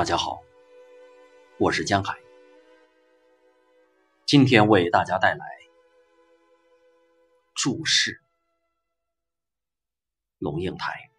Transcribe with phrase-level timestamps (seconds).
[0.00, 0.42] 大家好，
[1.58, 2.18] 我是江海，
[4.24, 5.44] 今天为大家带来
[7.54, 8.18] 注释。
[10.38, 11.10] 龙应台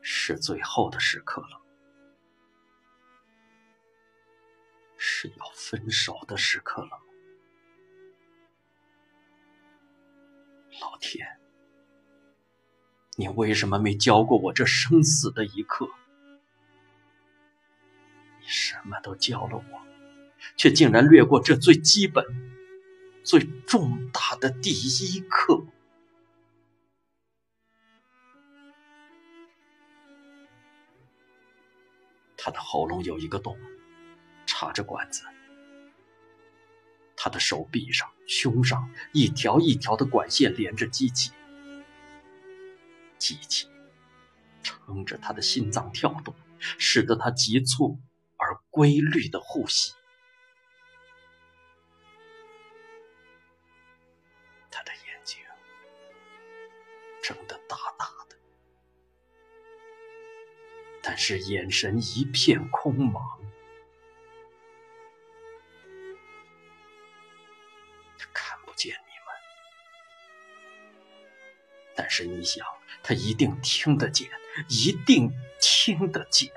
[0.00, 1.60] 是最后的时刻了，
[4.96, 7.00] 是要分手的时刻了，
[10.80, 11.37] 老天。
[13.20, 15.90] 你为什么没教过我这生死的一课？
[18.40, 19.82] 你什么都教了我，
[20.56, 22.24] 却竟然略过这最基本、
[23.24, 25.66] 最重大的第一课。
[32.36, 33.58] 他的喉咙有一个洞，
[34.46, 35.24] 插着管子；
[37.16, 41.32] 他的手臂上、胸上一条一条的管线连着机器。
[43.18, 43.68] 机器
[44.62, 47.98] 撑着他的心脏跳动，使得他急促
[48.36, 49.92] 而规律的呼吸。
[54.70, 55.38] 他的眼睛
[57.22, 58.36] 睁得大大的，
[61.02, 63.20] 但是眼神一片空茫。
[68.18, 69.34] 他看不见你们，
[71.96, 72.77] 但是你想。
[73.02, 74.30] 他一定听得见，
[74.68, 76.52] 一定听得见。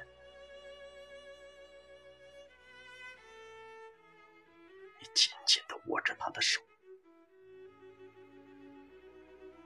[4.99, 6.61] 你紧紧的握着他的手，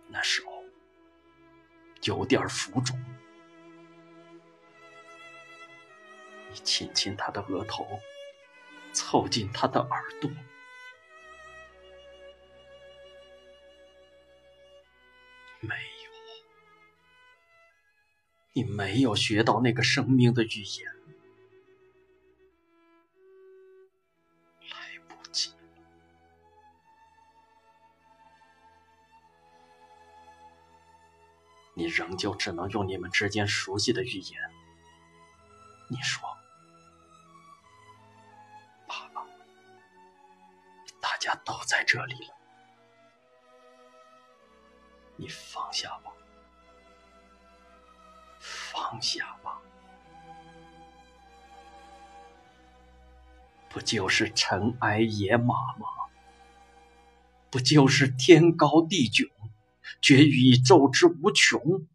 [0.07, 0.43] 那手
[2.03, 2.97] 有点浮肿。
[6.51, 7.99] 你亲亲他的额头，
[8.93, 10.29] 凑近他的耳朵，
[15.59, 15.75] 没
[16.05, 16.14] 有。
[18.57, 20.95] 你没有学到那个生命的语言，
[24.71, 25.53] 来不及。
[31.73, 34.41] 你仍旧只能用你们之间熟悉的语言。
[35.89, 36.25] 你说
[38.87, 39.27] ：“爸爸，
[41.01, 42.34] 大家都在这里了。”
[53.75, 55.85] 不就是尘埃野马吗？
[57.51, 59.29] 不就是天高地迥，
[60.01, 61.85] 觉宇宙之无穷，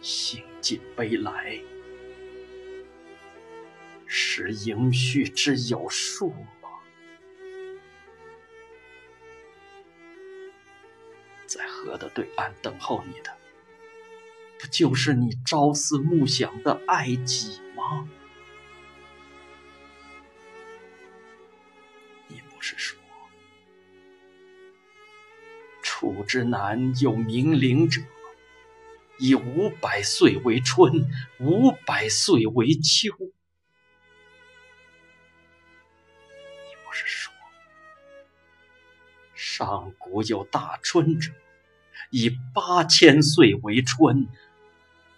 [0.00, 1.60] 兴尽悲来，
[4.04, 6.68] 是应续之有数吗？
[11.46, 13.30] 在河的对岸等候你的。
[14.58, 18.08] 不就是你朝思暮想的爱己吗？
[22.68, 22.98] 是说，
[25.80, 28.02] 楚之南有冥灵者，
[29.18, 31.08] 以五百岁为春，
[31.40, 33.10] 五百岁为秋。
[36.66, 37.32] 你不是说，
[39.34, 41.32] 上古有大春者，
[42.10, 44.28] 以八千岁为春。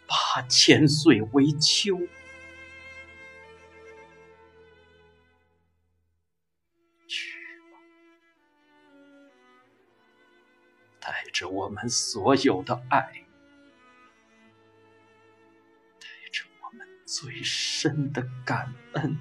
[0.06, 1.96] 八千岁为秋，
[11.40, 13.24] 着我们所有的爱，
[15.98, 19.16] 带着我们最深的感恩。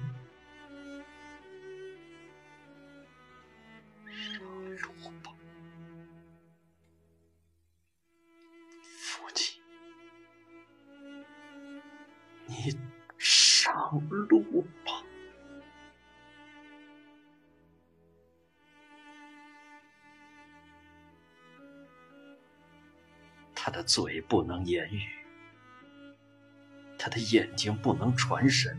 [23.62, 25.06] 他的嘴不能言语，
[26.98, 28.74] 他的眼睛不能传神，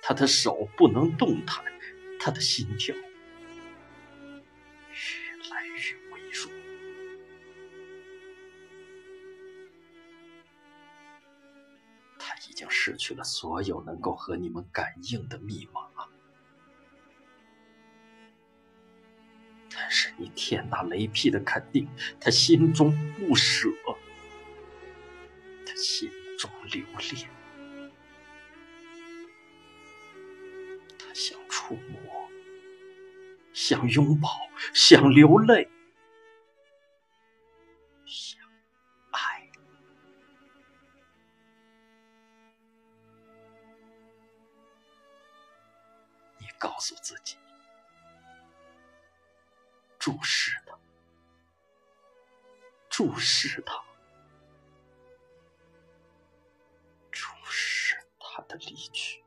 [0.00, 1.64] 他的手不能动弹，
[2.20, 3.02] 他的心跳越
[5.50, 6.48] 来越微弱。
[12.16, 12.36] 他。
[12.48, 15.82] 已经失去了所有能够和你们感应的密码，
[19.70, 21.86] 但是你天打雷劈的肯定，
[22.18, 23.68] 他心中不舍，
[25.86, 27.30] 心中留恋。
[30.98, 32.28] 他想触摸
[33.52, 34.28] 想拥抱
[34.74, 35.70] 想流泪
[38.04, 38.40] 想
[39.12, 39.48] 爱。
[46.40, 47.36] 你告诉自己
[50.00, 50.76] 注视他
[52.90, 53.95] 注视他。
[58.48, 59.22] 的离去，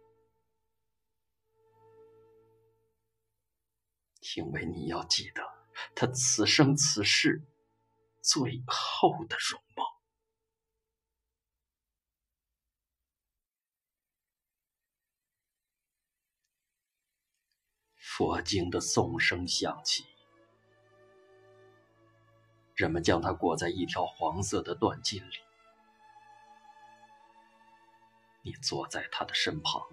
[4.35, 5.41] 因为你要记得
[5.95, 7.41] 他此生此世
[8.21, 9.83] 最后的容貌。
[17.97, 20.05] 佛经的颂声响起，
[22.75, 25.48] 人们将它裹在一条黄色的缎巾里。
[28.41, 29.87] 你坐在他的身旁，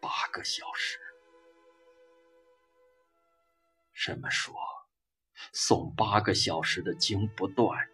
[0.00, 0.98] 八个小时。
[3.92, 4.54] 人们说，
[5.52, 7.90] 诵八个小时的经不断，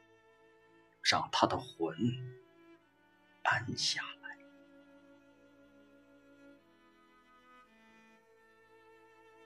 [1.02, 1.96] 让他的魂
[3.42, 4.38] 安下来。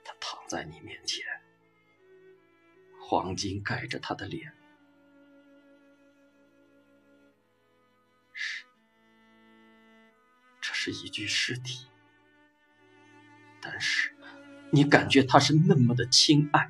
[0.03, 1.25] 他躺在你面前，
[2.99, 4.58] 黄金盖着他的脸。
[10.91, 11.87] 是一具尸体，
[13.61, 14.15] 但是
[14.71, 16.69] 你感觉他是那么的亲爱，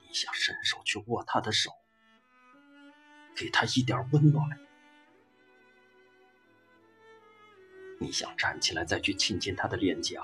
[0.00, 1.70] 你想伸手去握他的手，
[3.36, 4.58] 给他一点温暖。
[8.00, 10.22] 你想站起来再去亲亲他的脸颊，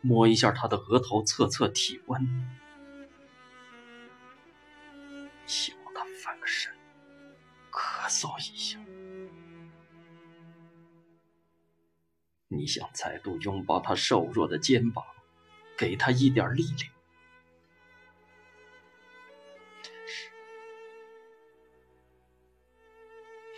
[0.00, 2.24] 摸一下他的额头，测测体温。
[5.44, 6.72] 希望他翻个身，
[7.70, 8.78] 咳嗽一下。
[12.48, 15.04] 你想再度拥抱他瘦弱的肩膀，
[15.76, 16.92] 给他一点力量。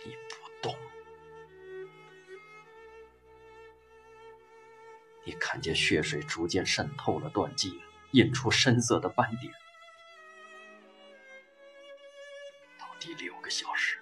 [0.03, 0.75] 你不动。
[5.23, 7.79] 你看见血水逐渐渗透了缎巾，
[8.11, 9.53] 印出深色的斑点。
[12.79, 13.99] 到第六个小时，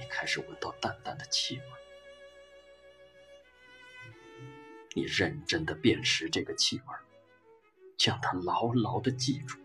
[0.00, 1.87] 你开始闻到淡淡的气味。
[4.98, 6.94] 你认真的辨识这个气味，
[7.96, 9.56] 将它牢牢的记住。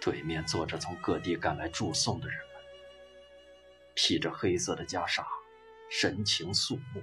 [0.00, 2.62] 对面坐着从各地赶来祝颂的人们，
[3.96, 5.26] 披着黑色的袈裟，
[5.90, 7.02] 神情肃穆。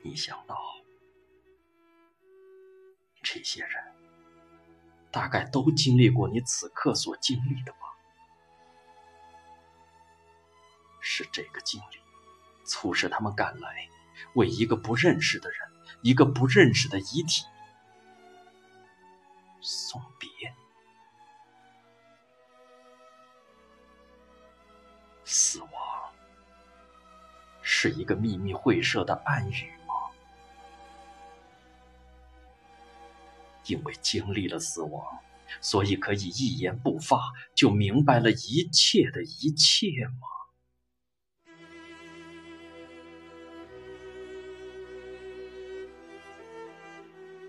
[0.00, 0.56] 你想到，
[3.24, 3.82] 这些人
[5.10, 7.78] 大概都经历过你此刻所经历的吧？
[11.00, 11.98] 是这个经历，
[12.64, 13.88] 促使他们赶来，
[14.34, 15.58] 为一个不认识的人，
[16.02, 17.44] 一个不认识的遗体。
[19.60, 20.54] 送别，
[25.24, 25.70] 死亡
[27.62, 29.73] 是一个秘密会社的暗语
[33.66, 35.20] 因为经历了死亡，
[35.60, 37.18] 所以可以一言不发
[37.54, 40.28] 就明白了一切的一切吗？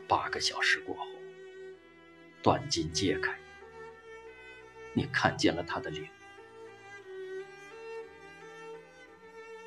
[0.07, 1.05] 八个小时过后。
[2.43, 3.35] 缎金揭开，
[4.93, 6.07] 你看见了他的脸。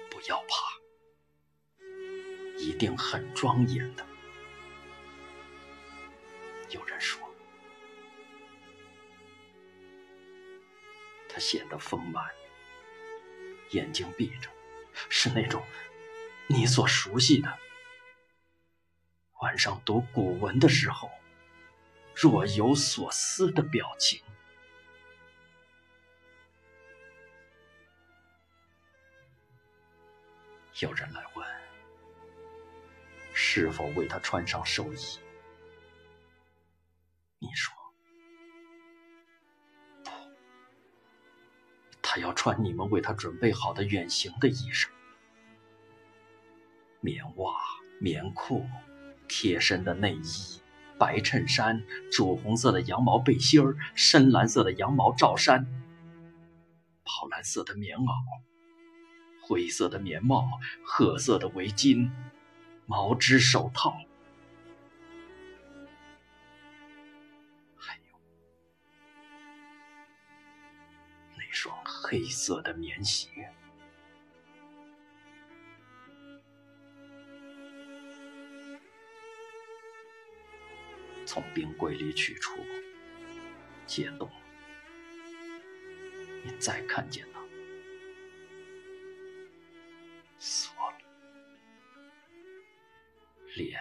[0.09, 0.79] 不要怕，
[2.57, 4.08] 一定很庄严的。
[6.71, 7.21] 有人说，
[11.29, 12.25] 他显得丰满，
[13.71, 14.51] 眼睛闭着，
[15.09, 15.63] 是那种
[16.47, 17.59] 你所熟悉的
[19.41, 21.11] 晚上读古文的时候。
[22.21, 24.21] 若有所思的表情。
[30.81, 31.47] 有人来问：
[33.33, 35.21] 是否为他穿上寿衣？
[42.39, 44.87] 穿你们为他准备好的远行的衣裳：
[47.01, 47.53] 棉袜、
[47.99, 48.65] 棉裤、
[49.27, 50.61] 贴身的内衣。
[50.97, 53.61] 白衬衫、朱红色的羊毛背心、
[53.97, 55.67] 深蓝色的羊毛罩衫、
[57.03, 58.07] 宝蓝色的棉袄、
[59.43, 60.49] 灰色的棉帽、
[60.85, 62.09] 褐色的围巾、
[62.87, 63.97] 毛织手套，
[71.39, 73.49] 那双黑色的棉鞋。
[81.25, 82.57] 从冰柜里取出，
[83.87, 84.29] 解冻。
[86.43, 87.41] 你再看见他，
[90.39, 90.99] 死了，
[93.55, 93.79] 脸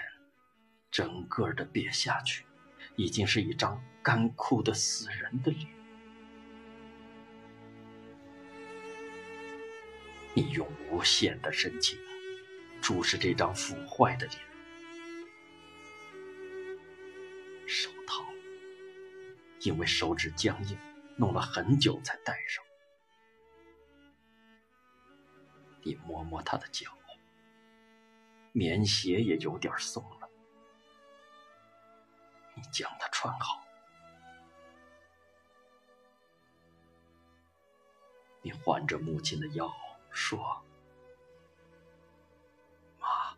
[0.91, 2.43] 整个的瘪下去，
[2.97, 5.69] 已经是一张干枯的死人的脸。
[10.37, 11.97] 你用无限的深情
[12.79, 14.39] 注视这张腐坏的脸，
[17.65, 18.23] 手套
[19.61, 20.77] 因为手指僵硬，
[21.15, 22.63] 弄了很久才戴上。
[25.81, 26.95] 你摸摸他的脚，
[28.51, 30.29] 棉鞋也有点松了。
[32.53, 33.65] 你将它穿好，
[38.43, 39.67] 你环着母亲的腰。
[40.19, 40.65] 说
[42.99, 43.37] 妈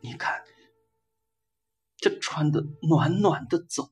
[0.00, 0.44] 你看
[1.96, 3.90] 这穿的暖暖的走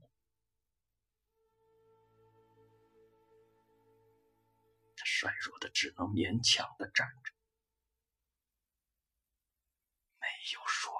[4.96, 7.32] 他衰弱的只能勉强的站着
[10.20, 10.97] 没有说